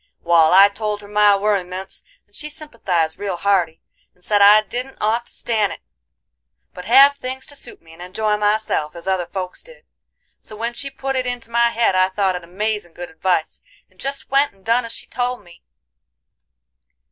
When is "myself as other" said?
8.37-9.27